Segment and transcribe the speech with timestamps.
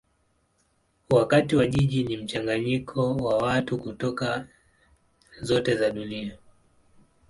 [1.09, 4.47] Wakazi wa jiji ni mchanganyiko wa watu kutoka
[5.41, 6.37] zote za dunia.